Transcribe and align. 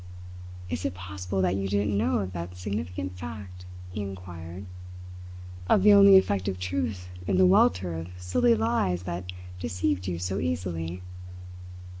"Is 0.67 0.83
it 0.83 0.95
possible 0.95 1.43
that 1.43 1.55
you 1.55 1.67
didn't 1.67 1.95
know 1.95 2.21
of 2.21 2.33
that 2.33 2.57
significant 2.57 3.19
fact?" 3.19 3.65
he 3.91 4.01
inquired. 4.01 4.65
"Of 5.69 5.83
the 5.83 5.93
only 5.93 6.15
effective 6.15 6.59
truth 6.59 7.09
in 7.27 7.37
the 7.37 7.45
welter 7.45 7.93
of 7.93 8.07
silly 8.17 8.55
lies 8.55 9.03
that 9.03 9.31
deceived 9.59 10.07
you 10.07 10.17
so 10.17 10.39
easily?" 10.39 11.03